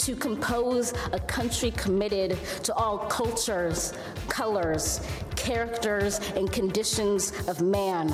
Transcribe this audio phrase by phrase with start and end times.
[0.00, 3.92] To compose a country committed to all cultures,
[4.28, 8.08] colors, characters, and conditions of man.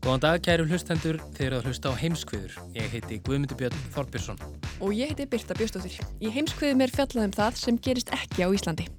[0.00, 2.56] Góðan dag, kæru hlustendur, þeir eru að hlusta á heimskviður.
[2.76, 4.42] Ég heiti Guðmundur Björn Þorbjörnsson.
[4.84, 5.96] Og ég heiti Birta Björnstóttir.
[6.20, 8.90] Í heimskviðum er fjallaðum það sem gerist ekki á Íslandi.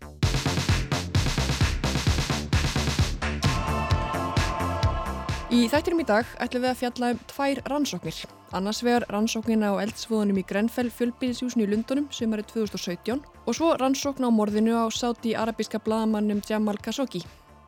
[5.52, 8.20] Í þættinum í dag ætlum við að fjalla um tvær rannsóknir.
[8.56, 13.74] Annars vegar rannsóknin á eldsvoðunum í Grenfell fjölbýðisjúsinu í Lundunum sem eru 2017 og svo
[13.76, 17.26] rannsókn á morðinu á sáti arabíska bladamannum Jamal Khashoggi.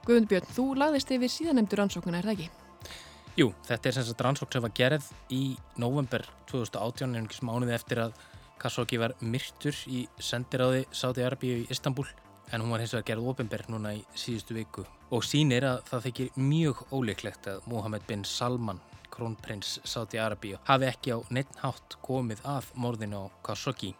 [0.08, 2.50] Guðmundur Björn, þú lagðist yfir síðanemdu rannsóknina, er það ekki?
[3.42, 5.44] Jú, þetta er sem sagt rannsókn sem var gerð í
[5.76, 8.16] november 2018 en ekki smánuði eftir að
[8.64, 12.08] Khashoggi var myrtur í sendiráði Sáti Arabíu í Istanbul
[12.48, 16.06] en hún var hins vegar gerð ofinberg núna í síðustu viku og sínir að það
[16.08, 18.80] þykir mjög óleiklegt að Mohammed bin Salman,
[19.14, 23.92] krónprins Sáti Arabíu, hafi ekki á neitt hátt komið að morðinu á Khashoggi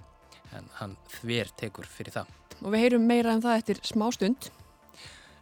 [0.58, 2.32] en hann þver tekur fyrir það.
[2.64, 4.50] Og við heyrum meira um það eftir smá stund.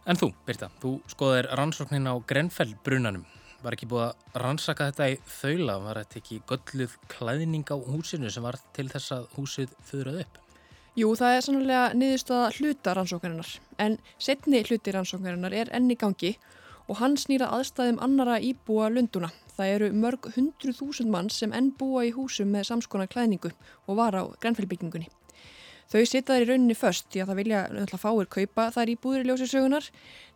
[0.04, 3.24] En þú, Birta, þú skoðir rannsóknin á Grenfell brunanum.
[3.62, 5.76] Var ekki búið að rannsaka þetta í þaula?
[5.86, 10.41] Var þetta ekki gölluð klæðning á húsinu sem var til þess að húsið þurrað upp?
[10.92, 13.48] Jú, það er sannlega niðurstaða hluta rannsóknarinnar,
[13.80, 16.34] en setni hluti rannsóknarinnar er enni gangi
[16.84, 19.30] og hann snýra aðstæðum annara íbúa lunduna.
[19.56, 23.54] Það eru mörg hundru þúsund mann sem enn búa í húsum með samskonar klæðningu
[23.86, 25.08] og var á grænfellbyggingunni.
[25.88, 28.98] Þau setja þær í rauninni först því að það vilja náttúrulega fáir kaupa þær í
[29.00, 29.88] búðri ljósisögunar,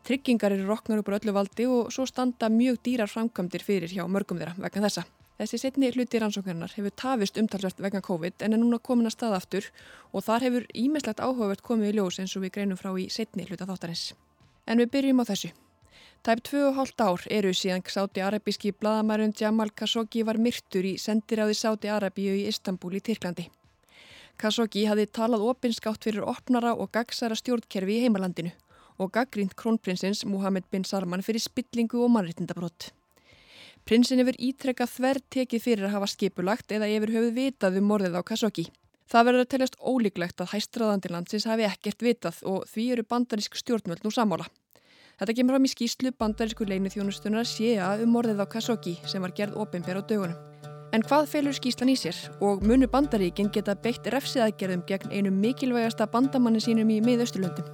[0.08, 4.08] tryggingar eru roknar upp á öllu valdi og svo standa mjög dýrar framkvæmdir fyrir hjá
[4.08, 5.04] mörgum þeirra vegna þessa.
[5.36, 9.34] Þessi setni hluti rannsóknarinnar hefur tafist umtalsvært vegna COVID en er núna komin að stað
[9.36, 9.66] aftur
[10.12, 13.44] og þar hefur ímislegt áhugavert komið í ljós eins og við greinum frá í setni
[13.44, 14.14] hluta þáttarins.
[14.64, 15.52] En við byrjum á þessu.
[16.24, 21.92] Tæp 2,5 ár eru síðan sáti arabíski bladamærun Jamal Khashoggi var myrtur í sendiráði sáti
[21.92, 23.50] Arabíu í Istanbul í Tyrklandi.
[24.40, 28.56] Khashoggi hafði talað opinskátt fyrir opnara og gagsara stjórnkerfi í heimalandinu
[28.96, 32.90] og gaggrínt krónprinsins Mohammed bin Salman fyrir spillingu og mannrittindabrótt.
[33.86, 38.16] Prinsin hefur ítrekkað þverr tekið fyrir að hafa skipulagt eða yfir höfuð vitað um morðið
[38.18, 38.64] á Khashoggi.
[39.06, 43.54] Það verður að teljast ólíklegt að hæstraðandi landsins hafi ekkert vitað og því eru bandarísk
[43.60, 44.48] stjórnvöld nú samála.
[45.20, 49.36] Þetta kemur fram í skýslu bandarísku leinu þjónustunar séa um morðið á Khashoggi sem var
[49.38, 50.34] gerð ofinber á dögunum.
[50.90, 56.10] En hvað felur skýslan í sér og munu bandaríkin geta beitt refsiðagerðum gegn einu mikilvægasta
[56.10, 57.70] bandamanni sínum í miðausturlöndum?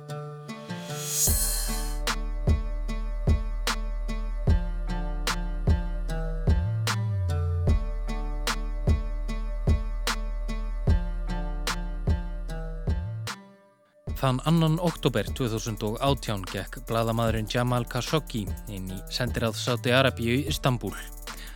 [14.23, 20.93] Þann annan oktober 2018 gekk bladamæðurinn Jamal Khashoggi inn í sendiráð Sáti Arabíu í Istanbul.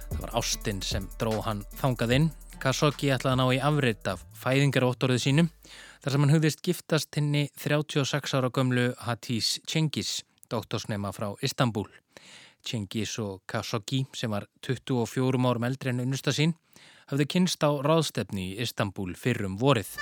[0.08, 2.26] Það var Ástin sem dró hann þangað inn.
[2.58, 5.52] Khashoggi ætlaði að ná í afriðt af fæðingaróttorðu sínum
[6.02, 11.86] þar sem hann hugðist giftast henni 36 ára gömlu Hatice Cengiz, doktorsnema frá Istanbul.
[12.66, 16.58] Cengiz og Khashoggi sem var 24 árum eldri en unnusta sín
[17.06, 19.94] hafði kynst á ráðstefni í Istanbul fyrrum vorið.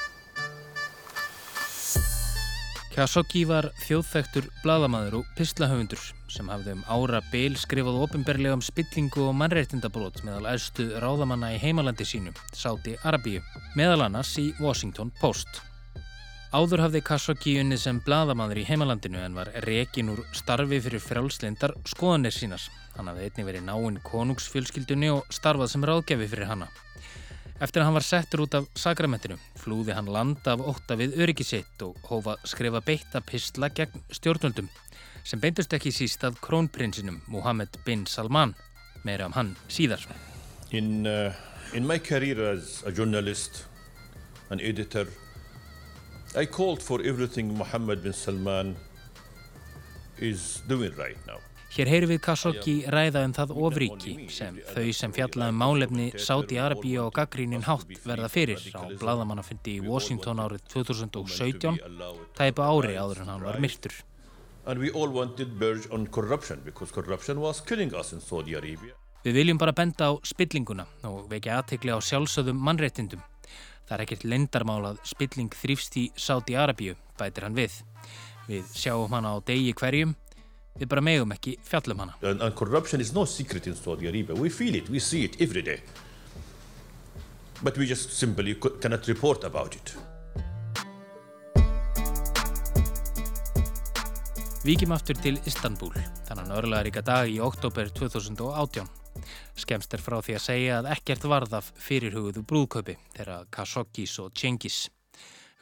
[2.94, 5.98] Khashoggi var þjóðþektur bladamaður og pislahöfundur
[6.30, 11.58] sem hafði um ára byl skrifað ofinberlega um spillingu og mannreittindabrót meðal æðstu ráðamanna í
[11.58, 13.42] heimalandi sínum, Sáti Arabíu,
[13.74, 15.58] meðal annars í Washington Post.
[16.54, 21.74] Áður hafði Khashoggi unnið sem bladamaður í heimalandinu en var rekin úr starfi fyrir frjálslindar
[21.90, 22.62] skoðanir sínar.
[22.94, 26.70] Hann hafði einnig verið náinn konungsfjölskyldunni og starfað sem ráðgefi fyrir hanna.
[27.64, 31.80] Eftir að hann var settur út af sakramentinu flúði hann land af ótta við öryggisitt
[31.86, 34.68] og hófa skrifa beitta pistla gegn stjórnvöldum
[35.24, 38.52] sem beintust ekki síst af krónprinsinum Mohammed bin Salman,
[39.04, 40.04] meira um hann síðar.
[40.76, 41.32] In, uh,
[41.72, 43.64] in my career as a journalist,
[44.50, 45.08] an editor,
[46.36, 48.76] I called for everything Mohammed bin Salman
[50.18, 51.40] is doing right now.
[51.74, 57.00] Hér heyru við Khashoggi ræða um það ofríki sem þau sem fjallaðum málefni Sáti Arabíu
[57.02, 61.80] og gaggrínin hátt verða fyrir á bladamannafundi í Washington árið 2017,
[62.38, 63.96] tæpa ári áður en hann var myrtur.
[69.24, 73.26] Við viljum bara benda á spillinguna og vekja aðtekli á sjálfsögðum mannréttindum.
[73.88, 77.82] Það er ekkert lendarmál að spilling þrýfst í Saudi Arabíu, bætir hann við.
[78.44, 80.14] Við sjáum hana á degi hverjum,
[80.78, 82.16] við bara megum ekki fjallum hana.
[82.22, 84.34] And, and corruption is no secret in Saudi Arabia.
[84.34, 85.80] We feel it, we see it every day.
[87.62, 89.94] But we just simply cannot report about it.
[94.64, 95.92] Víkjum aftur til Istanbul,
[96.24, 98.88] þannig að örlaðaríka dag í oktober 2018.
[99.60, 104.32] Skemst er frá því að segja að ekkert varð af fyrirhugðu brúðköpi þeirra Khashoggis og
[104.32, 104.86] Cengiz.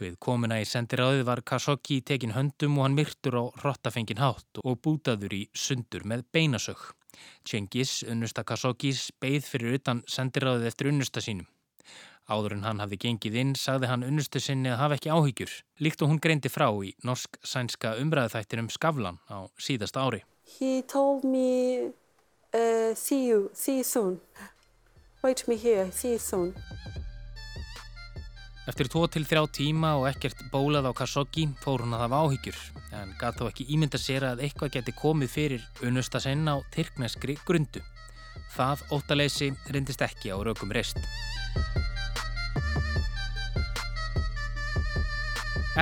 [0.02, 4.81] Við komuna í sendiráðið var Khashoggi tekin höndum og hann myrtur á rottafengin hátt og
[4.82, 6.81] bútaður í sundur með beinasög.
[7.46, 11.46] Cengiz, unnusta Khashoggis, beigð fyrir utan sendiráðið eftir unnusta sínum.
[12.26, 15.54] Áður en hann hafði gengið inn sagði hann unnustu sinni að hafa ekki áhyggjur,
[15.84, 20.25] líkt og hún greindi frá í norsk-sænska umræðuþættinum Skavlan á síðasta ári.
[20.58, 21.93] He told me,
[22.50, 24.20] uh, see you, see you soon.
[25.22, 26.55] Wait me here, see you soon.
[28.62, 32.61] Eftir 2-3 tíma og ekkert bólað á Khashoggi fór hún að hafa áhyggjur,
[32.94, 37.35] en gæti þó ekki ímynda sér að eitthvað geti komið fyrir unnusta sinn á tyrkneskri
[37.43, 37.82] grundu.
[38.55, 41.03] Það óttaleysi reyndist ekki á rökum reist.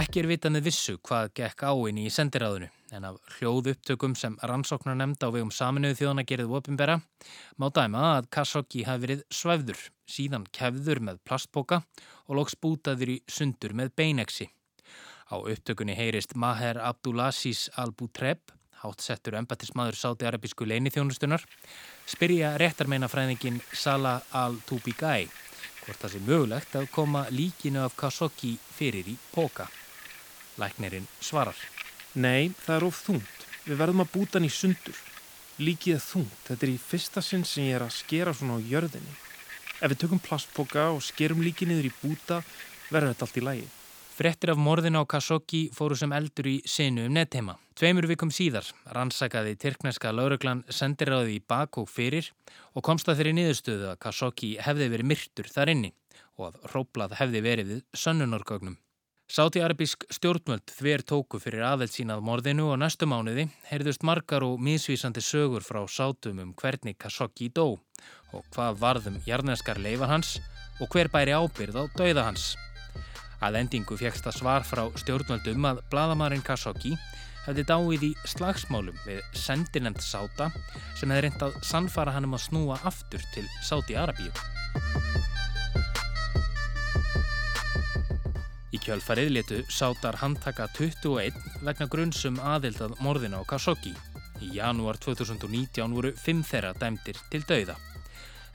[0.01, 4.15] Ekki er vitað með vissu hvað gekk á inn í sendiráðinu en af hljóð upptökum
[4.19, 6.97] sem rannsóknar nefnda á vegum saminuðu þjóðana gerðið ofinbera
[7.61, 11.83] má dæma að Khashoggi hafi verið svæfður, síðan kefður með plastboka
[12.27, 14.49] og loks bútaður í sundur með beineksi.
[15.31, 18.51] Á upptökunni heyrist Maher Abdulaziz al-Butreb,
[18.83, 21.45] hátsettur embattismadur sáti-arabísku leinithjónustunar,
[22.11, 25.29] spyrja réttarmeinafræðingin Salah al-Tubigai
[25.81, 29.69] hvort það sé mögulegt að koma líkinu af Khashoggi fyrir í póka.
[30.61, 31.57] Læknirinn svarar.
[32.19, 33.43] Nei, það er of þungt.
[33.69, 34.97] Við verðum að búta hann í sundur.
[35.63, 36.39] Líkið er þungt.
[36.49, 39.13] Þetta er í fyrsta sinn sem ég er að skera svona á jörðinni.
[39.81, 42.41] Ef við tökum plastpoka og skerum líkið niður í búta,
[42.91, 43.69] verður þetta allt í lægi.
[44.21, 47.55] Frettir af morðinu á Khashoggi fóru sem eldur í sinu um nettheima.
[47.79, 52.29] Tveimur vikum síðar rannsakaði Tyrkneska lauruglan sendiráði í bak og fyrir
[52.75, 55.95] og komst að þeirri niðurstöðu að Khashoggi hefði verið myrtur þar inni
[56.37, 58.77] og að róblað hefði verið við sönnunargögnum.
[59.31, 65.23] Sáti-arabísk stjórnvöld þver tóku fyrir aðveld sínað morðinu og næstu mánuði heyrðust margar og misvísandi
[65.23, 67.77] sögur frá sátum um hvernig Khashoggi dó
[68.35, 70.33] og hvað varðum jarneskar leifar hans
[70.83, 72.57] og hver bæri ábyrð á dauða hans.
[73.39, 76.97] Að endingu fegst það svar frá stjórnvöldum að bladamærin Khashoggi
[77.47, 80.51] hefði dáið í slagsmálum við sendinemt Sáta
[80.99, 84.35] sem hefði reynd að sannfara hann um að snúa aftur til Sáti-Arabíu.
[88.91, 93.93] Kjölfarið letu Sátar handtaka 21 vegna grunnsum aðildað morðina á Khashoggi.
[94.43, 97.77] Í janúar 2019 voru fimm þeirra dæmdir til dauða.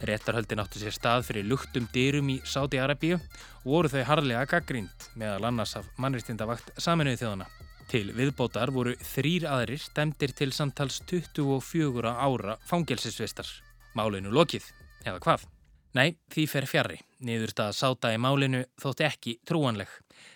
[0.04, 5.48] Réttarhöldin áttu sér stað fyrir luktum dyrum í Sáti-Arabíu og voru þau harlega gaggrínd meðal
[5.54, 7.48] annars af mannristindavakt saminuði þjóðana.
[7.88, 13.48] Til viðbótar voru þrýr aðrir dæmdir til samtals 24 ára fangelsisvistar.
[13.96, 14.68] Málinu lokið,
[15.06, 15.48] eða hvað?
[15.96, 17.00] Nei, því fer fjarrri.
[17.24, 19.88] Niðurstað sáta í málinu þótti ekki trúanleg.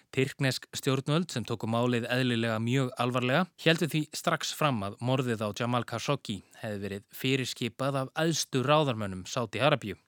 [0.09, 5.49] Tyrknesk stjórnvöld sem tóku málið eðlilega mjög alvarlega heldur því strax fram að morðið á
[5.59, 9.99] Jamal Khashoggi hefði verið fyrirskipað af aðstu ráðarmönnum Sáti Arabíu.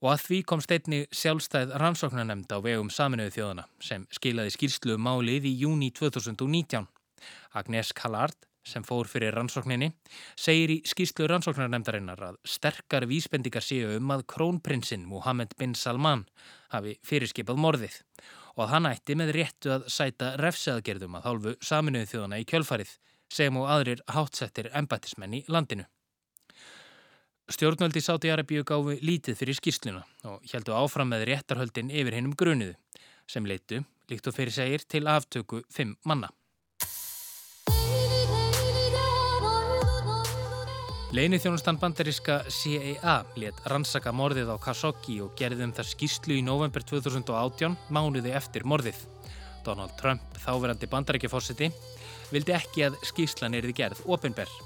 [0.00, 5.04] Og að því kom steinni sjálfstæð rannsóknarnemnd á vegum saminuðu þjóðana sem skilaði skýrslu um
[5.04, 6.88] málið í júni 2019.
[7.52, 9.90] Agnes Kallard sem fór fyrir rannsókninni,
[10.40, 16.24] segir í skýrslu rannsóknarnemdarinnar að sterkar vísbendingar séu um að krónprinsinn Mohammed bin Salman
[16.72, 18.00] hafi fyrirskipað morðið
[18.54, 22.92] og að hann ætti með réttu að sæta refseaðgerðum að hálfu saminuðu þjóðana í kjölfarið
[23.34, 25.86] sem og aðrir hátsettir embættismenn í landinu.
[27.50, 32.72] Stjórnvöldi Sáti Arabíu gáfi lítið fyrir skýrsluna og heldu áfram með réttarhöldin yfir hennum grunuðu
[33.28, 36.30] sem leitu, líkt og fyrir segir, til aftöku fimm manna.
[41.14, 46.82] Leinithjónustan bandaríska CIA let rannsaka morðið á Khashoggi og gerði um það skýrslu í november
[46.82, 48.98] 2018 mánuði eftir morðið.
[49.62, 51.68] Donald Trump, þáverandi bandaríkjaforsiti,
[52.34, 54.58] vildi ekki að skýrslan erði gerð ofinberð.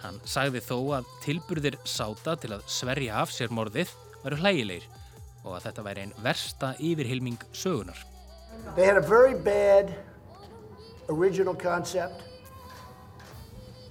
[0.00, 3.92] Hann sagði þó að tilburðir sáta til að sverja af sér morðið
[4.24, 4.88] varu hlægilegir
[5.44, 8.00] og að þetta væri einn versta yfirhilming sögunar.
[8.76, 9.92] They had a very bad
[11.12, 12.24] original concept.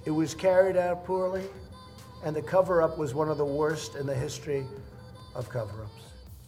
[0.04, 1.46] It was carried out poorly,
[2.22, 4.64] and the cover-up was one of the worst in the history
[5.34, 6.02] of cover-ups.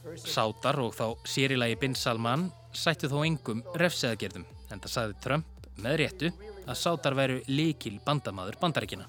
[0.05, 5.97] Sátar og þá sérilagi Bin Salman sættu þó engum refseðagerðum en það sagði Trump með
[6.03, 6.31] réttu
[6.65, 9.09] að Sátar veru líkil bandamaður bandaríkina.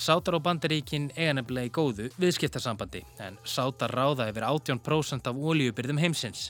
[0.00, 6.00] Sátar og bandaríkin eiga nefnilega í góðu viðskiptarsambandi en Sátar ráða yfir 18% af ólíubyrðum
[6.00, 6.48] heimsins.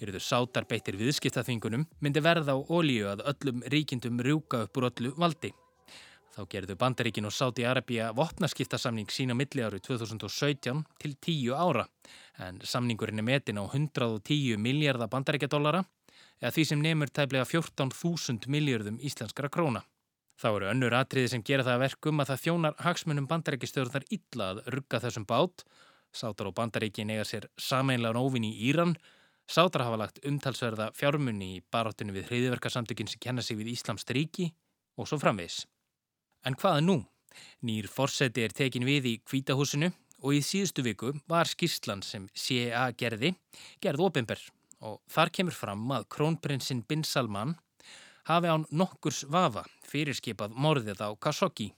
[0.00, 5.12] Eruðu Sátar beittir viðskiptaþvingunum myndi verða á ólíu að öllum ríkindum rjúka upp úr öllu
[5.18, 5.52] valdi.
[6.36, 11.86] Þá gerðu Bandaríkin og Sáti Arabia vopnaskiptasamning sína milli árið 2017 til 10 ára
[12.44, 15.80] en samningurinn er metin á 110 miljardar bandaríkjadólara
[16.42, 19.80] eða því sem nefnur tæplega 14.000 miljardum íslenskara króna.
[20.36, 24.60] Þá eru önnur atriði sem gera það verkum að það þjónar hagsmunum bandaríkistjórnar illa að
[24.74, 25.64] rugga þessum bát.
[26.12, 28.92] Sátar og bandaríkin eiga sér sameinlega nóvin í Íran.
[29.48, 34.50] Sátar hafa lagt umtalsverða fjármunni í baráttinu við hriðiverkarsamtökin sem kenna sig við Íslamst ríki
[35.00, 35.64] og svo framvegs.
[36.46, 37.00] En hvaða nú?
[37.66, 39.88] Nýr forseti er tekin við í kvítahúsinu
[40.22, 43.32] og í síðustu viku var skýrslan sem CIA gerði
[43.82, 44.42] gerð ofinber
[44.86, 47.56] og þar kemur fram að krónprinsinn Bin Salman
[48.30, 51.72] hafi án nokkurs vafa fyrirskipað morðið á Khashoggi.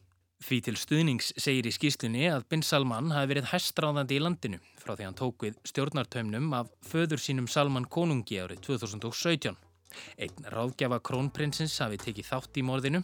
[0.44, 4.92] Því til stuðnings segir í skýrslunni að Bin Salman hafi verið hæstráðandi í landinu frá
[4.92, 9.56] því hann tók við stjórnartöymnum af föður sínum Salman konungi árið 2017.
[10.20, 13.02] Einn ráðgjafa krónprinsins hafi tekið þátt í morðinu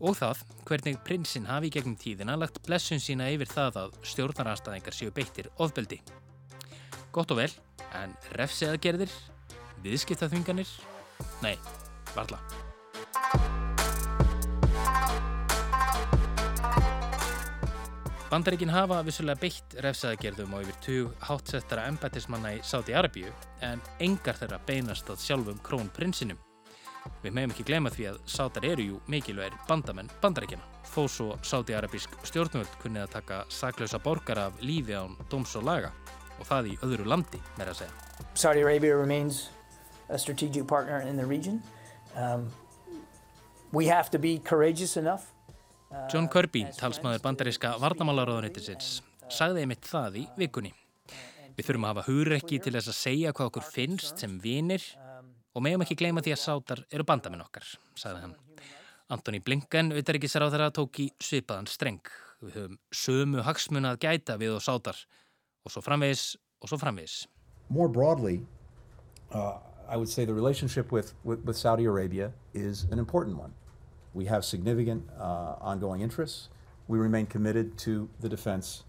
[0.00, 5.14] og það hvernig prinsinn hafi gegnum tíðina lagt blessun sína yfir það að stjórnarastæðingar séu
[5.14, 6.00] beittir ofbeldi.
[7.14, 7.50] Gott og vel,
[7.94, 9.12] en refsiðagerðir,
[9.84, 10.70] viðskiptaþvinganir,
[11.44, 11.54] nei,
[12.16, 12.42] varla.
[18.34, 23.30] Bandaríkin hafa vissulega beitt refsiðagerðum og yfir tug hátsettara embætismanna í Sáti Arabíu
[23.62, 26.40] en engar þeirra beinast að sjálfum krónprinsinum.
[27.24, 30.66] Við meðum ekki glema því að sátar eru jú mikilvægir bandamenn bandarækjana.
[30.94, 35.92] Þó svo sáti-arabísk stjórnvöld kunnið að taka saklausa borgar af lífi án dóms og laga
[36.38, 38.04] og það í öðru landi, með að segja.
[38.34, 39.48] Saudi Arabia remains
[40.08, 41.62] a strategic partner in the region.
[42.16, 42.50] Um,
[43.72, 45.32] we have to be courageous enough.
[45.90, 48.98] Uh, John Kirby, talsmaður bandaríska varnamálaráðunættisins,
[49.30, 50.74] sagði einmitt það í vikunni.
[51.54, 54.82] Við þurfum að hafa hugrekki til þess að segja hvað okkur finnst sem vinir
[55.54, 57.66] Og meðum ekki gleyma því að sátar eru bandaminn okkar,
[57.98, 58.32] sagði hann.
[59.14, 62.02] Antoni Blinken, auðverkisar á þeirra, tók í svipaðan streng.
[62.42, 64.98] Við höfum sömu hagsmuna að gæta við og sátar.
[65.64, 67.20] Og svo framvegis, og svo framvegis.
[67.68, 68.40] More broadly,
[69.30, 73.54] uh, I would say the relationship with, with, with Saudi Arabia is an important one.
[74.12, 76.48] We have significant uh, ongoing interests.
[76.88, 78.84] We remain committed to the defense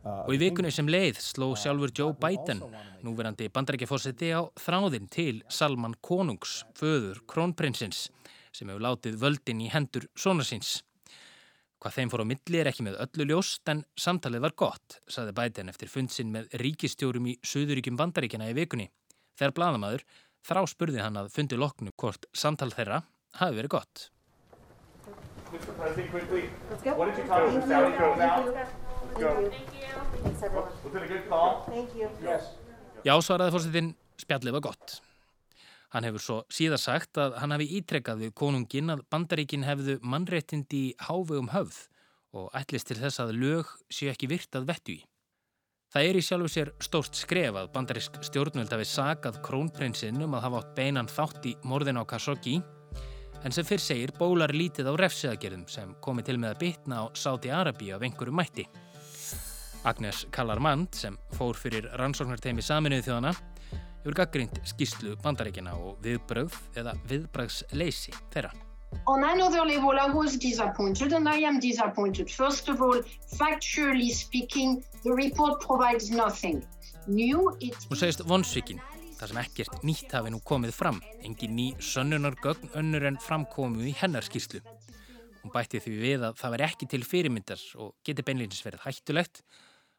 [0.00, 2.62] Og í vikunni sem leið sló sjálfur Joe Biden,
[3.04, 8.06] núverandi bandarækjafórseti á þráðinn til Salman Konungs, föður krónprinsins,
[8.48, 10.78] sem hefur látið völdin í hendur sonarsins.
[11.80, 15.36] Hvað þeim fór á milli er ekki með öllu ljóst en samtalið var gott, saði
[15.36, 18.90] Biden eftir fundsinn með ríkistjórum í Suðuríkjum bandaríkjana í vikunni.
[19.36, 20.04] Þegar bladamadur
[20.44, 23.02] þrá spurði hann að fundi loknu hvort samtal þeirra
[23.40, 24.10] hafi verið gott.
[25.50, 25.72] Mr.
[25.76, 26.44] President, quickly,
[26.94, 28.89] what did you talk to Saudi about?
[33.04, 34.98] Já, svaraði fórsetin, spjallið var gott.
[35.90, 40.82] Hann hefur svo síðan sagt að hann hafi ítrekkað við konungin að bandaríkin hefðu mannréttindi
[40.90, 41.80] í hávegum höfð
[42.38, 45.00] og ætlist til þess að lög séu ekki virtað vettu í.
[45.90, 50.44] Það er í sjálfu sér stórt skref að bandarísk stjórnvöld hafi sagað krónprinsinn um að
[50.44, 52.60] hafa átt beinan þátt í morðin á Khashoggi
[53.42, 57.04] en sem fyrr segir bólar lítið á refsiðagerðum sem komi til með að bitna á
[57.18, 58.68] Sáti Arabi af einhverju mætti.
[59.84, 63.30] Agnes Kallarmand sem fór fyrir rannsóknarteimi saminuði þjóðana
[64.00, 68.52] hefur gaggrínt skýslu bandaríkina og viðbröð eða viðbröðsleysi þeirra.
[69.08, 72.28] On another level, I was disappointed and I am disappointed.
[72.30, 73.00] First of all,
[73.38, 76.64] factually speaking, the report provides nothing
[77.06, 77.56] new.
[77.60, 77.78] It...
[77.88, 78.82] Hún segist vonsvíkin,
[79.20, 83.94] þar sem ekkert nýtt hafi nú komið fram, engin ný sönnunargögn önnur en framkomu í
[84.02, 84.60] hennar skýslu.
[85.40, 89.44] Hún bætti því við að það veri ekki til fyrirmyndar og geti beinleginis verið hættulegt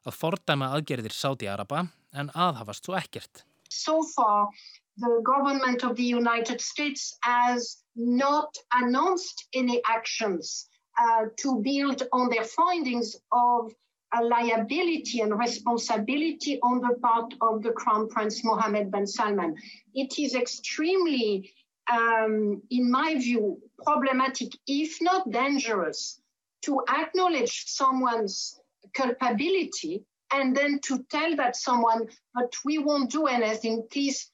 [0.05, 3.43] að fordæma aðgerðir Sáti-Araba en aðhafast svo ekkert.
[3.69, 4.49] So far,
[4.97, 10.67] the government of the United States has not announced any actions
[10.99, 13.71] uh, to build on their findings of
[14.13, 19.55] a liability and responsibility on the part of the Crown Prince Mohammed bin Salman.
[19.93, 21.53] It is extremely,
[21.89, 26.19] um, in my view, problematic, if not dangerous,
[26.63, 28.60] to acknowledge someone's
[28.93, 34.31] culpability and then to tell that someone, but we won't do anything, please.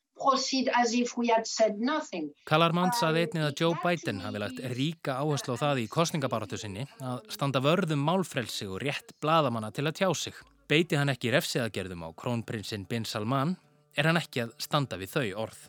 [2.47, 6.87] Kallarmann saði einnig að Joe Biden hafi lagt ríka áherslu á það í kostningabaratu sinni
[7.05, 10.33] að standa vörðum málfrelsi og rétt bladamanna til að tjá sig.
[10.67, 13.55] Beiti hann ekki refsiðagerðum á krónprinsinn Bin Salman
[13.93, 15.59] er hann ekki að standa við þau orð.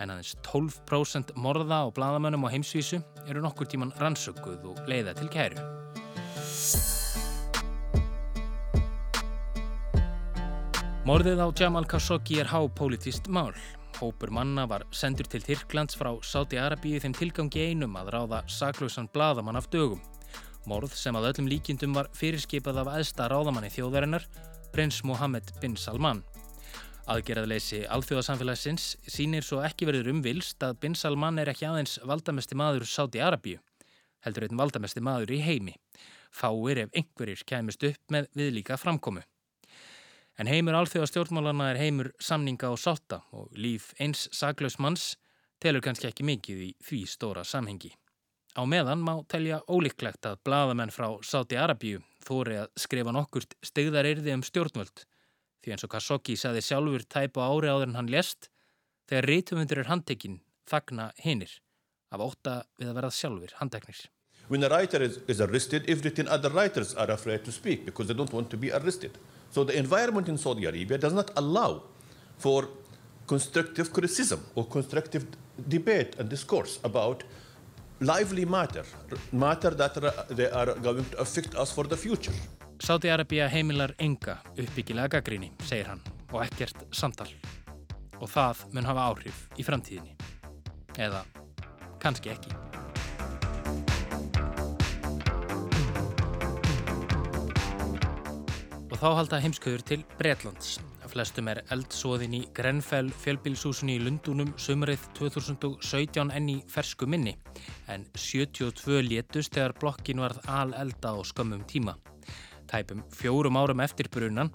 [0.00, 2.98] En aðeins 12% morða á bladamönnum á heimsvísu
[3.28, 5.60] eru nokkur tíman rannsökuð og leiða til kæru.
[11.10, 13.50] Morðið á Jamal Khashoggi er hápolítist mál.
[13.98, 19.58] Hópur manna var sendur til Tyrklands frá Sáti-Arabíu þeim tilgangi einum að ráða saklausan bladamann
[19.58, 19.98] af dögum.
[20.70, 24.28] Morð sem að öllum líkindum var fyrirskipað af aðsta ráðamanni þjóðarinnar,
[24.70, 26.22] prins Mohammed bin Salman.
[27.10, 32.86] Aðgerðaleysi alþjóðasamfélagsins sínir svo ekki verður umvilst að bin Salman er ekki aðeins valdamesti maður
[32.86, 33.58] Sáti-Arabíu,
[34.22, 35.74] heldur einn valdamesti maður í heimi.
[36.30, 39.26] Fáir ef einhverjir kæmist upp með viðlíka framkomu.
[40.40, 45.18] En heimur alþjóðastjórnmálana er heimur samninga og sátta og líf eins saklaus manns
[45.60, 47.90] telur kannski ekki mikið í því stóra samhengi.
[48.56, 54.08] Á meðan má telja ólíklegt að bladamenn frá Sáti Arabíu þóri að skrifa nokkurt stegðar
[54.08, 55.04] erði um stjórnvöld
[55.60, 58.48] því eins og Khashoggi saði sjálfur tæpa ári áður en hann lest
[59.12, 60.38] þegar rítumundur er handtekinn
[60.72, 61.52] þagna hinnir
[62.10, 64.00] af óta við að verða sjálfur handteknir.
[64.48, 68.16] When a writer is, is arrested, everything other writers are afraid to speak because they
[68.16, 69.20] don't want to be arrested.
[69.50, 71.82] So the environment in Saudi Arabia does not allow
[72.38, 72.68] for
[73.26, 75.26] constructive criticism or constructive
[75.68, 77.24] debate and discourse about
[78.00, 78.84] lively matter,
[79.32, 82.32] matter that are, they are going to affect us for the future.
[82.80, 86.00] Sáti-Arabia heimilar enga uppbyggilega gaggríni, segir hann,
[86.32, 87.28] og ekkert samtal.
[88.20, 90.16] Og það mun hafa áhrif í framtíðinni.
[90.96, 91.26] Eða
[92.00, 92.69] kannski ekki.
[99.00, 100.74] Og þá halda heimskuður til Breitlands.
[101.08, 107.32] Flestum er eldsóðin í Grenfell fjölbilshúsunni í Lundunum sömurið 2017 enn í fersku minni
[107.88, 111.96] en 72 létust þegar blokkin varð al elda á skömmum tíma.
[112.68, 114.52] Tæpum fjórum árum eftir brunan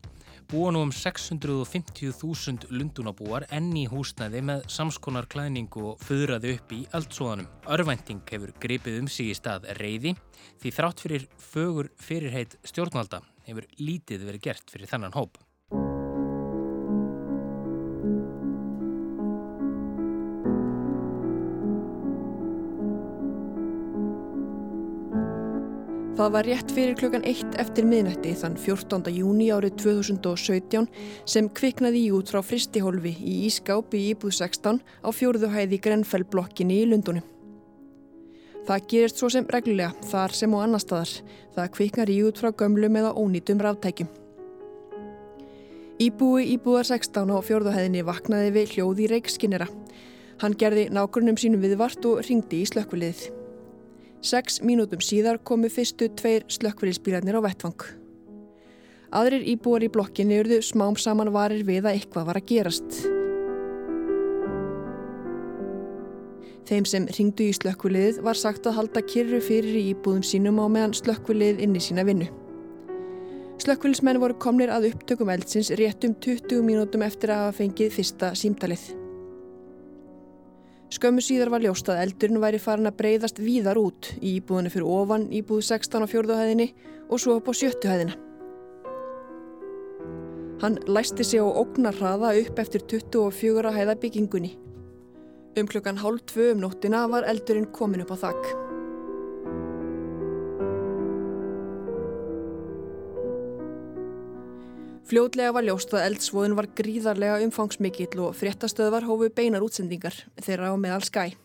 [0.54, 6.84] búa nú um 650.000 lundunabúar enn í húsnæði með samskonar klæningu og föðraði upp í
[6.94, 7.50] eldsóðanum.
[7.66, 10.14] Örvænting hefur gripið um sig í stað reyði
[10.62, 15.42] því þrátt fyrir fögur fyrirheit stjórnvalda hefur lítið verið gert fyrir þennan hóp.
[26.16, 29.12] Það var rétt fyrir klukkan eitt eftir miðnætti þann 14.
[29.12, 30.88] júni árið 2017
[31.28, 36.90] sem kviknaði í út frá fristihólfi í Ískáp í Íbúð 16 á fjórðuhæði Grenfell-blokkinni í
[36.94, 37.35] Lundunum.
[38.66, 41.12] Það gerist svo sem reglulega, þar sem og annar staðar.
[41.54, 44.10] Það kviknar í út frá gömlum eða ónýtum ráttækjum.
[46.02, 49.70] Íbúi Íbúðar 16 á fjórðuhæðinni vaknaði við hljóði reikskinnera.
[50.42, 53.30] Hann gerði nákurnum sínum viðvart og ringdi í slökkviliðið.
[54.26, 57.86] Seks mínútum síðar komu fyrstu tveir slökkviliðsbílarnir á vettvang.
[59.16, 63.15] Aðrir íbúar í blokkinni urðu smám saman varir við að eitthvað var að gerast.
[66.66, 70.66] Þeim sem ringdu í slökkviliðið var sagt að halda kyrru fyrir í íbúðum sínum á
[70.66, 72.26] meðan slökkviliðið inni sína vinnu.
[73.62, 78.88] Slökkviliðsmenn voru komnir að upptökum eldsins réttum 20 mínútum eftir að hafa fengið fyrsta símtalið.
[80.96, 84.90] Skömmu síðar var ljóst að eldurinn væri farin að breyðast víðar út í íbúðinu fyrir
[84.98, 86.70] ofan íbúð 16 á fjórðuhæðinni
[87.10, 88.18] og svo upp á sjöttuhæðina.
[90.66, 94.56] Hann læsti sig á ógnarraða upp eftir 24 hæða byggingunni.
[95.56, 98.48] Um klukkan hálf tvö um nóttina var eldurinn komin upp á þakk.
[105.06, 110.76] Fljótlega var ljóst að eldsvoðin var gríðarlega umfangsmikill og fréttastöðvar hófu beinar útsendingar þeirra á
[110.76, 111.38] meðal skæ.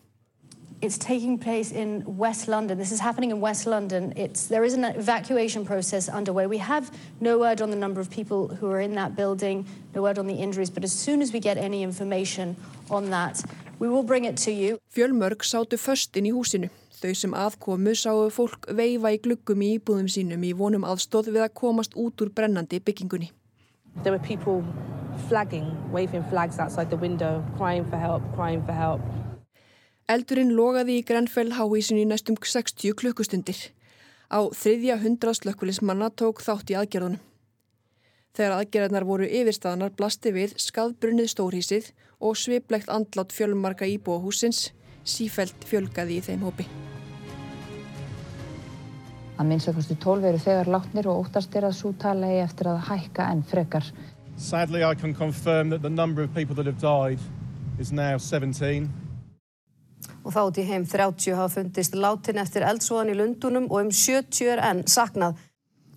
[0.81, 2.75] It's taking place in West London.
[2.79, 4.13] This is happening in West London.
[4.17, 6.47] It's, there is an evacuation process underway.
[6.47, 10.01] We have no word on the number of people who are in that building, no
[10.01, 12.55] word on the injuries, but as soon as we get any information
[12.89, 13.43] on that,
[13.81, 14.77] we will bring it to you.
[14.93, 16.69] Fjölmörg sátu först inn í húsinu.
[17.01, 21.47] Þau sem aðkomu sáu fólk veifa í gluggum í íbúðum sínum í vonum aðstóð við
[21.47, 23.31] að komast út úr brennandi byggingunni.
[24.03, 24.61] There were people
[25.27, 29.01] flagging, waving flags outside the window, crying for help, crying for help.
[30.05, 33.57] Eldurinn logaði í Grenfell háísinu í næstum 60 klukkustundir.
[34.29, 37.30] Á þriðja hundra slökkulismanna tók þátt í aðgerðunum.
[38.31, 41.89] Þegar aðgerðarnar voru yfirstaðanar blasti við skadbrunnið stórhísið
[42.23, 44.69] og sviplegt andlátt fjölmarka íbúahúsins
[45.03, 46.67] sífælt fjölgaði í þeim hópi.
[49.41, 52.83] Að minnstakosti 12 eru þegar látnir og óttast er að svo tala eigi eftir að
[52.91, 53.87] hækka enn frekar.
[54.37, 57.19] Sadly I can confirm that the number of people that have died
[57.79, 58.89] is now 17.
[60.23, 63.91] Og þá út í heim 30 hafa fundist látin eftir eldsvoðan í Lundunum og um
[63.91, 65.39] 70 er enn saknað.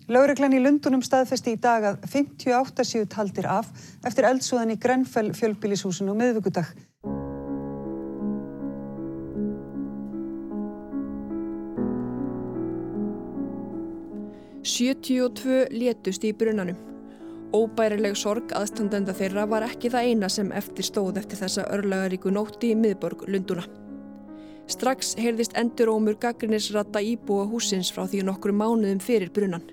[0.05, 3.71] Lauriklann í Lundunum staðfesti í dag að 58 séu taldir af
[4.05, 6.67] eftir eldsúðan í Grenfell fjölbílishúsinu og miðvöggudag.
[14.65, 16.77] Sjötíu og tvö létust í brunanum.
[17.55, 22.73] Óbærileg sorg aðstandenda þeirra var ekki það eina sem eftir stóð eftir þessa örlagaríku nótti
[22.73, 23.65] í miðborg Lunduna.
[24.69, 29.65] Strax heyrðist endurómur gaggrinnisratta íbúa húsins frá því nokkru mánuðum fyrir brunan.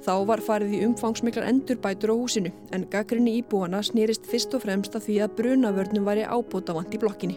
[0.00, 4.96] Þá var farið í umfangsmiklar endurbætur á húsinu en gaggrinni íbúana snýrist fyrst og fremst
[4.96, 7.36] að því að brunavörnum var í ábótavant í blokkinni.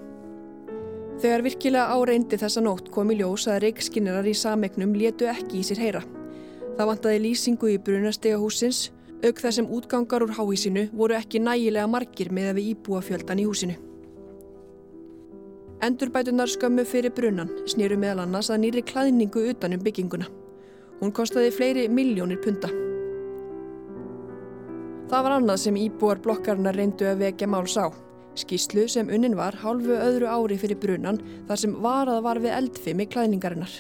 [1.19, 5.65] Þegar virkilega áreindi þessa nótt kom í ljós að reikskinnirar í samegnum létu ekki í
[5.67, 6.03] sér heyra.
[6.77, 8.87] Það vantaði lýsingu í brunastega húsins,
[9.23, 13.43] auk þar sem útgangar úr háísinu voru ekki nægilega margir með að við íbúa fjöldan
[13.43, 13.75] í húsinu.
[15.83, 20.29] Endurbætunar skömmu fyrir brunan snýru meðal annars að nýri klæðningu utanum bygginguna.
[21.03, 22.69] Hún kostiði fleiri miljónir punta.
[25.11, 27.91] Það var annað sem íbúar blokkarna reyndu að vekja máls á.
[28.39, 33.09] Skíslu sem unnin var hálfu öðru ári fyrir brunan þar sem varað var við eldfimi
[33.11, 33.73] klæðningarinnar.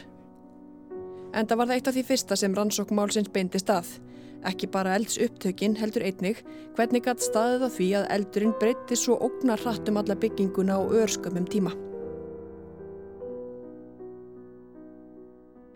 [1.31, 3.95] En það var það eitt af því fyrsta sem rannsókmálsins beindi stað.
[4.43, 6.43] Ekki bara elds upptökin heldur einnig
[6.75, 10.81] hvernig gætt staðið á því að eldurinn breytti svo ógnar hratt um alla bygginguna á
[10.91, 11.71] örskömmum tíma.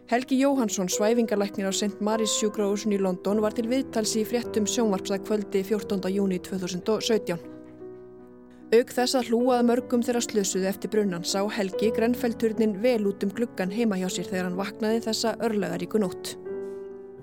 [0.08, 2.00] Helgi Jóhansson, svæfingarlæknir á St.
[2.00, 6.00] Mary's sjúkrahúsin í London var til viðtalsi í fréttum sjónvarpsa kvöldi 14.
[6.16, 7.36] júni 2017.
[8.78, 13.36] Auk þess að hlúað mörgum þeirra slösuði eftir brunnan sá Helgi Grenfellturnin vel út um
[13.36, 16.38] gluggan heima hjá sér þegar hann vaknaði þessa örlegaríku nótt.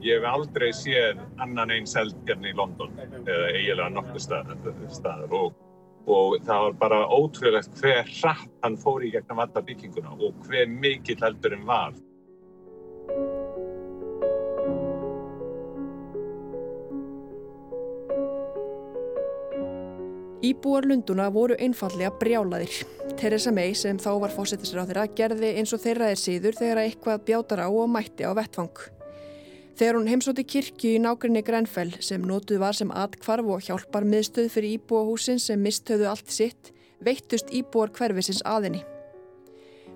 [0.05, 4.25] Ég hef aldrei séð annan eins eldgerni í London eða eiginlega nokkuð
[4.92, 5.57] staðar og,
[6.05, 10.68] og það var bara ótrúlegt hver hratt hann fór í gegnum alla bygginguna og hver
[10.68, 11.97] mikill eldurinn var.
[20.45, 22.83] Íbúar Lunduna voru einfallega brjálaðir.
[23.17, 27.23] Theresa May sem þá var fósettisráð þeirra gerði eins og þeirra er síður þegar eitthvað
[27.31, 28.83] bjátar á og mætti á vettvang.
[29.79, 34.51] Þegar hún heimsóti kirkju í nákvæmni Grenfell sem nótuð var sem atkvarf og hjálpar miðstöð
[34.53, 38.85] fyrir íbúahúsin sem mistöðu allt sitt, veittust íbúar hverfisins aðinni.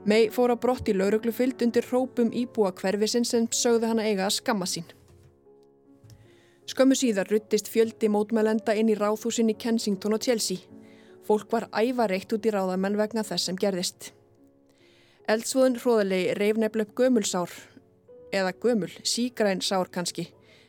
[0.08, 4.38] May fór á brott í lauruglufyllt undir hrópum íbúa hverfisins sem sögðu hana eiga að
[4.40, 4.88] skamma sín.
[6.68, 10.60] Skömmu síðar ruttist fjöldi mótmælenda inn í ráðhúsin í Kensington og Chelsea.
[11.24, 14.10] Fólk var ævareitt út í ráðamenn vegna þess sem gerðist.
[15.32, 17.54] Eldsvoðun hróðalegi reif nefnileg gömulsár,
[18.32, 20.26] eða gömul, sígræn sár kannski,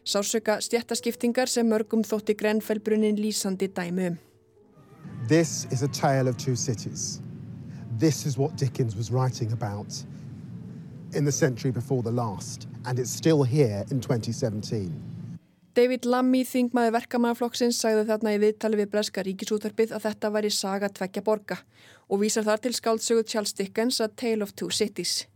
[0.08, 4.18] sársöka stjættaskiptingar sem mörgum þótti Grenfellbrunnin lýsandi dæmi um.
[5.28, 7.20] This is a tale of two cities.
[8.00, 9.92] This is what Dickens was writing about
[11.14, 15.09] in the century before the last, and it's still here in 2017.
[15.78, 20.90] David Lammy, þingmaði verkamannaflokksins, sagði þarna í viðtali við Breska ríkisútarbið að þetta væri saga
[20.90, 21.58] tvekja borga
[22.10, 25.28] og vísar þar til skáldsögu Charles Dickens að Tale of Two Cities.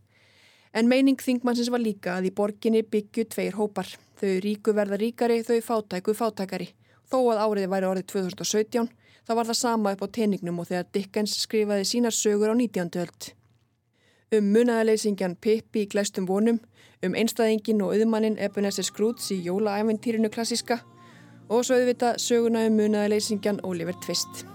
[0.74, 3.86] En meining þingmannsins var líka að í borginni byggju tveir hópar.
[4.18, 6.72] Þau ríku verða ríkari, þau fátæku fátækari.
[7.06, 8.90] Þó að árið væri orðið 2017,
[9.28, 12.90] það var það sama upp á teiningnum og þegar Dickens skrifaði sínar sögur á 19.
[13.04, 13.30] öld.
[14.32, 16.62] Um munaðaleysingjan Pippi í glæstum vonum,
[17.04, 20.80] um einstæðingin og auðmannin Ebenezer Scrooge í jólaæventýrinu klassiska
[21.48, 24.46] og svo auðvita söguna um munaðaleysingjan Oliver Twist.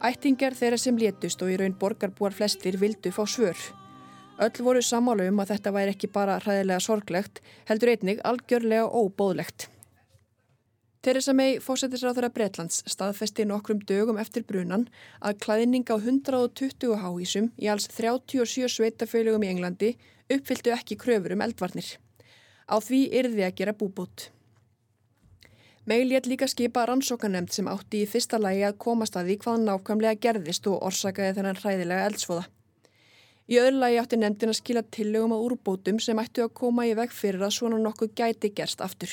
[0.00, 3.79] Ættingar þeirra sem létust og í raun borgarbúar flestir vildu fá svör.
[4.40, 9.66] Öll voru samála um að þetta væri ekki bara hræðilega sorglegt, heldur einnig algjörlega óbóðlegt.
[11.04, 14.86] Theresa May, fósettisráð þeirra Bretlands, staðfesti nokkrum dögum eftir brunan
[15.24, 19.90] að klæðning á 120 háísum í alls 37 sveitafölugum í Englandi
[20.28, 21.94] uppfylltu ekki kröfur um eldvarnir.
[22.68, 24.28] Á því yrði að gera búbút.
[25.88, 29.68] May létt líka skipa rannsókanemnd sem átti í fyrsta lægi að komast að því hvað
[29.68, 32.44] nákvæmlega gerðist og orsakaði þennan hræðilega eldsvoða.
[33.50, 36.92] Í öðru lagi átti nefndin að skila tillögum að úrbótum sem ættu að koma í
[36.94, 39.10] veg fyrir að svona nokkuð gæti gerst aftur.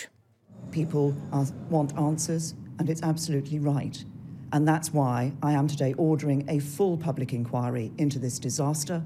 [0.70, 1.16] People
[1.72, 4.06] want answers and it's absolutely right.
[4.54, 9.02] And that's why I am today ordering a full public inquiry into this disaster.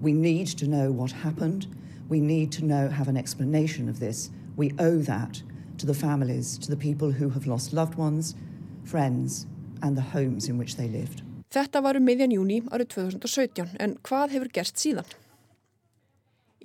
[0.00, 1.66] We need to know what happened.
[2.08, 4.30] We need to know, have an explanation of this.
[4.54, 5.42] We owe that
[5.78, 8.36] to the families, to the people who have lost loved ones,
[8.84, 9.46] friends
[9.82, 11.25] and the homes in which they lived.
[11.52, 15.06] Þetta var um miðjan júni árið 2017 en hvað hefur gerst síðan?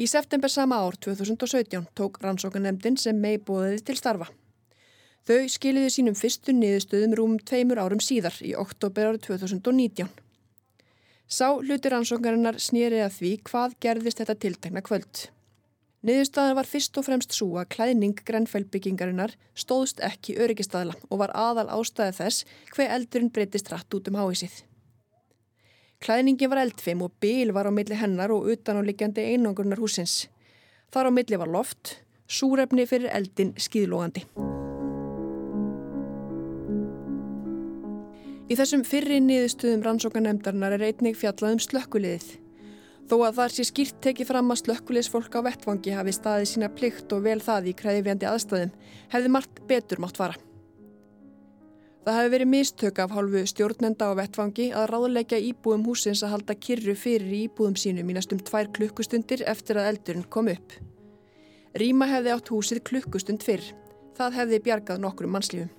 [0.02, 4.30] Í september sama ár 2017 tók rannsókanemdin sem mei bóðiði til starfa.
[5.28, 10.10] Þau skiliði sínum fyrstu niðurstöðum rúm tveimur árum síðar í oktober árið 2019.
[11.32, 15.28] Sá hluti rannsókarinnar snýrið að því hvað gerðist þetta tiltekna kvöld.
[16.02, 21.68] Niðurstaðan var fyrst og fremst svo að klæðning Grenfell-byggingarinnar stóðst ekki öryggistadla og var aðal
[21.78, 24.64] ástæði þess hver eldurinn breytist rætt út um háísið.
[26.02, 30.26] Klæðningin var eldfim og bíl var á milli hennar og utan á liggjandi einangurnar húsins.
[30.90, 34.26] Þar á milli var loft, súrefni fyrir eldin skýðlógandi.
[38.50, 42.30] Í þessum fyrri niðurstuðum rannsókanemdarnar er einnig fjallað um slökkuliðið.
[43.06, 47.14] Þó að þar sé skýrt tekið fram að slökkulisfólk á vettvangi hafi staðið sína plikt
[47.14, 48.74] og vel það í kræðifjandi aðstæðum,
[49.14, 50.51] hefði margt betur mátt fara.
[52.02, 56.56] Það hefði verið mistök af hálfu stjórnenda á vettvangi að ráðleggja íbúum húsins að halda
[56.58, 60.74] kyrru fyrir íbúum sínum í næstum tvær klukkustundir eftir að eldurinn kom upp.
[61.78, 63.68] Ríma hefði átt húsið klukkustund fyrr.
[64.18, 65.70] Það hefði bjargað nokkrum mannslífum.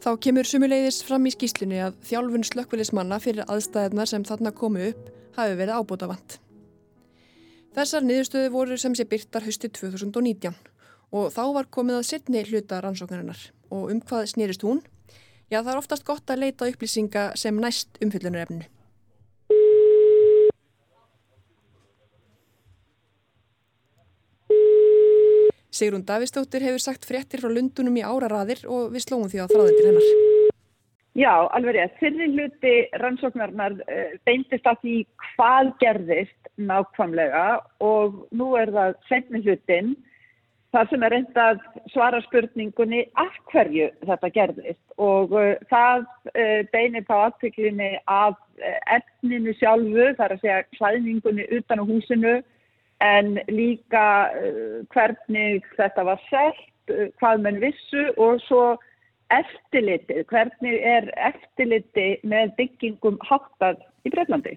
[0.00, 5.12] Þá kemur sumuleiðis fram í skýslunni að þjálfun slökkvilismanna fyrir aðstæðnar sem þarna komu upp
[5.36, 6.38] hafi verið ábútafant.
[7.76, 10.56] Þessar niðurstöðu voru sem sé byrtar hösti 2019
[11.12, 14.80] og þá var komið að setni hluta rannsóknarinnar og um hvað snýrist hún?
[15.54, 18.64] Já, það er oftast gott að leita upplýsinga sem næst umfyllunarefnu.
[25.74, 29.88] Sigrun Davistóttir hefur sagt fréttir frá Lundunum í áraraðir og við slóum því á þráðendir
[29.90, 30.08] hennar.
[31.14, 31.94] Já, alveg rétt.
[32.02, 37.44] Fyrir hluti rannsóknarnar uh, beintist að því hvað gerðist nákvæmlega
[37.86, 39.94] og nú er það senni hlutin
[40.74, 41.60] þar sem er reynd að
[41.92, 44.82] svara spurningunni af hverju þetta gerðist?
[44.98, 48.40] Og uh, það uh, beinir þá aðtöklinni af
[48.94, 52.34] efninu sjálfu, þar að segja klæðningunni utan á húsinu
[53.02, 54.04] en líka
[54.94, 56.60] hvernig þetta var sett,
[57.18, 58.76] hvað menn vissu og svo
[59.34, 64.54] eftirlitið, hvernig er eftirliti með byggingum háttað í Breitlandi?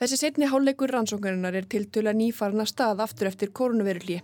[0.00, 4.22] Þessi setni háleikur rannsóknarinnar er til tula nýfarna stað aftur eftir koronavirulí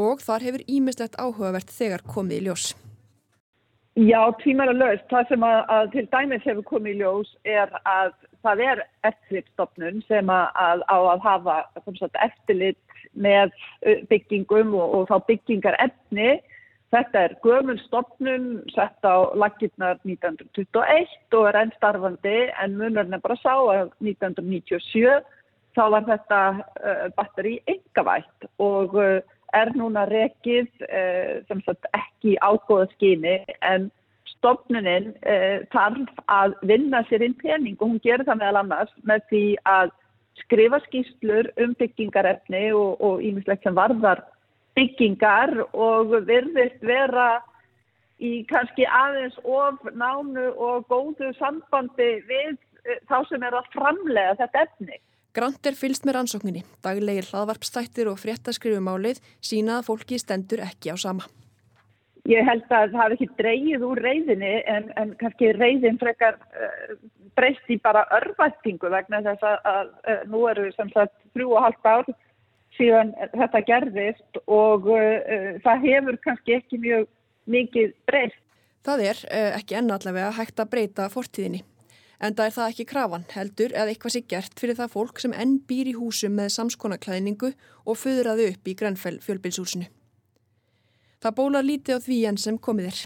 [0.00, 2.72] og þar hefur ímislegt áhugavert þegar komið í ljós.
[4.00, 5.04] Já, tímara löst.
[5.10, 10.00] Það sem að, að til dæmis hefur komið í ljós er að það er eftirlitstofnun
[10.08, 11.58] sem að, að á að hafa
[11.98, 13.52] sagt, eftirlit með
[14.08, 16.40] byggingum og, og þá byggingar efni
[16.92, 23.22] Þetta er gömul stopnum sett á lakirnar 1921 og er enn starfandi en munurinn er
[23.24, 25.22] bara sá að 1997
[25.72, 29.24] þá var þetta uh, batteri engavætt og uh,
[29.56, 33.90] er núna rekið uh, sem sagt ekki ágóða skyni en
[34.32, 35.12] stopnuninn
[35.70, 39.92] þarf að vinna sér inn pening og hún gerir það meðal annars með því að
[40.40, 44.24] skrifa skýslur um byggingarefni og ímislegt sem varðar
[44.76, 47.42] byggingar og virðist vera
[48.22, 52.54] í kannski aðeins of nánu og góðu sambandi við
[52.86, 55.00] eh, þá sem er að framlega þetta efni.
[55.32, 56.60] Grant er fylst með rannsókninni.
[56.84, 61.24] Daglegir hlaðvarpstættir og fréttaskrifumálið sína að fólki stendur ekki á sama.
[62.28, 66.92] Ég held að það hafi ekki dreyið úr reyðinni en, en kannski reyðin frekar uh,
[67.34, 71.66] breyst í bara örvættingu vegna þess að, að, að nú eru sem sagt þrjú og
[71.66, 72.12] halvt ár
[72.76, 77.10] síðan þetta gerðist og uh, það hefur kannski ekki mjög
[77.50, 78.40] mikið breyst.
[78.86, 81.64] Það er uh, ekki ennallega hægt að breyta fortíðinni.
[82.22, 85.32] En það er það ekki krafan heldur eða eitthvað sé gert fyrir það fólk sem
[85.34, 87.50] enn býr í húsum með samskonaklæðningu
[87.82, 89.88] og föðraði upp í Grenfell fjölbilshúsinu.
[91.22, 93.00] Það bólar lítið á því enn sem komið er.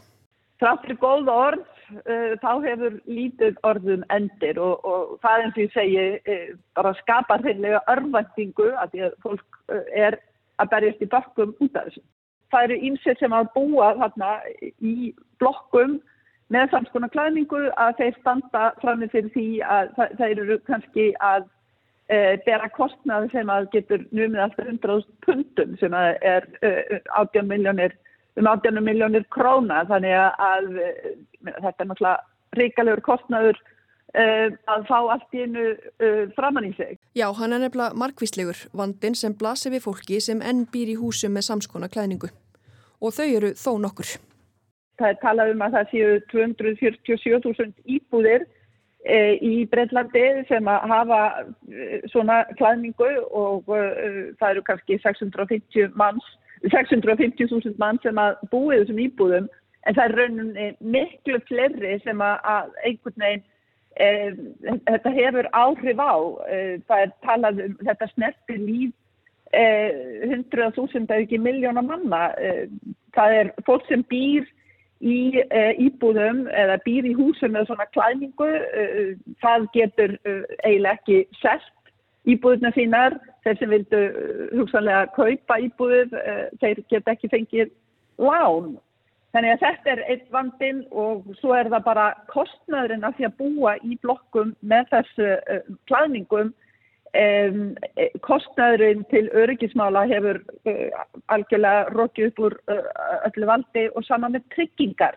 [0.60, 5.74] Þráttur góð orð uh, þá hefur lítið orðum endir og, og það eins og ég
[5.76, 10.18] segi uh, bara skapar heimlega örvendingu að því að fólk uh, er
[10.60, 12.04] að berjast í bakkum út af þessu.
[12.52, 14.34] Það eru ímsett sem að búa þarna
[14.84, 15.98] í blokkum
[16.54, 21.48] með samskona klæningu að þeir standa framið fyrir því að þeir eru kannski að
[22.46, 26.44] bera kostnaði sem að getur numið alltaf 100.000 pundum sem að er
[27.18, 27.96] 18 miljónir
[28.38, 32.16] um 18 miljónir króna þannig að þetta er náttúrulega
[32.56, 36.96] ríkalegur kostnaður uh, að fá allt í einu uh, framann í sig.
[37.18, 41.36] Já, hann er nefnilega markvíslegur, vandin sem blasir við fólki sem enn býr í húsum
[41.36, 42.32] með samskona klæningu
[43.00, 44.16] og þau eru þó nokkur.
[44.96, 48.46] Það er talað um að það séu 247.000 íbúðir
[49.04, 51.20] e, í Breitlandi sem að hafa
[51.68, 53.82] e, svona klæningu og e,
[54.40, 56.26] það eru kannski 650 manns
[56.64, 59.50] 650.000 mann sem að búið þessum íbúðum
[59.86, 63.44] en það er rauninni miklu flerri sem að, einhvern veginn
[64.00, 64.08] e,
[64.88, 66.14] þetta hefur áhrif á
[66.48, 68.96] e, það er talað um þetta snerti líf
[69.52, 69.64] e,
[70.32, 72.30] 100.000 eða ekki miljóna manna
[73.16, 74.48] það er fólk sem býr
[75.04, 75.42] í
[75.82, 78.50] íbúðum eða býr í húsum með svona klæningu
[79.42, 80.14] það getur
[80.64, 81.72] eiginlega ekki sest
[82.26, 84.00] íbúðuna sínar þeir sem vildu
[84.56, 87.72] hugsanlega kaupa íbúðir, uh, þeir get ekki fengið
[88.18, 88.74] lán.
[89.34, 93.34] Þannig að þetta er eitt vandin og svo er það bara kostnæðurinn af því að
[93.42, 95.26] búa í blokkum með þessu
[95.90, 96.54] klæðningum.
[97.16, 97.60] Um,
[98.26, 102.82] kostnæðurinn til öryggismála hefur uh, algjörlega rokið upp úr uh,
[103.28, 105.16] öllu valdi og saman með tryggingar.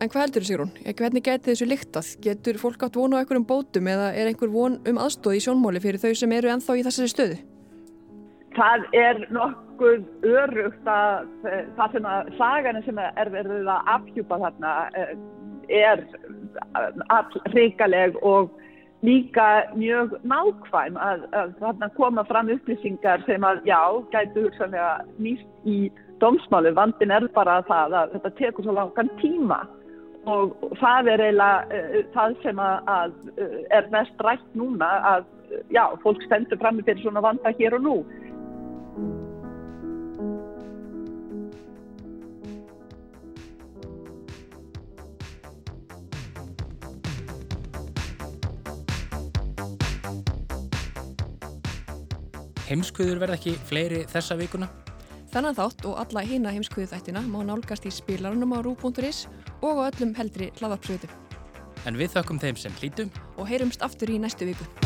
[0.00, 0.72] En hvað heldur þú Sigrún?
[0.86, 2.08] Hvernig getur þessu lyktað?
[2.24, 5.82] Getur fólk átt vonu á einhverjum bótum eða er einhver von um aðstóð í sjónmáli
[5.84, 7.38] fyrir þau sem eru enþá í þessari stöðu?
[8.56, 11.30] Það er nokkuð örugt að
[11.76, 14.76] það sem að sagan sem er verið að afhjúpa þarna
[15.68, 16.06] er
[17.12, 18.54] all ríkaleg og
[19.04, 23.80] líka mjög nákvæm að, að þarna koma fram upplýsingar sem að já,
[24.14, 25.90] gætu hugsanlega nýst í
[26.22, 26.72] dómsmálu.
[26.76, 29.60] Vandin er bara það að þetta tekur svo langan tíma
[30.26, 35.28] og það er eiginlega uh, það sem að, að uh, er mest rætt núna að
[35.70, 37.96] já, fólk stendur fram með fyrir svona vanda hér og nú.
[52.66, 54.66] Heimskuður verða ekki fleiri þessa vikuna?
[55.30, 59.26] Þannan þátt og alla hina heimskuðu þættina má nálgast í spilarunum á rú.is
[59.60, 61.12] og á öllum heldri hlaðarpsveitum.
[61.86, 64.85] En við þökkum þeim sem hlítum og heyrumst aftur í næstu viku.